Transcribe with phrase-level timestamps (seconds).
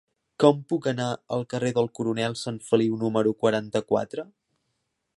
[0.43, 4.31] Com puc anar al carrer del Coronel Sanfeliu número quaranta-quatre?